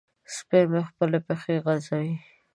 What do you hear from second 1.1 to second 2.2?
پښې غځوي.